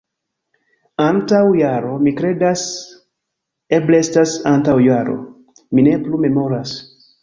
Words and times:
Antaŭ 1.07 1.41
jaro, 1.57 1.91
mi 2.07 2.15
kredas... 2.23 2.65
eble 3.81 4.03
estas 4.07 4.37
antaŭ 4.57 4.79
jaro. 4.89 5.23
Mi 5.77 5.91
ne 5.91 5.99
plu 6.07 6.27
memoras 6.29 6.79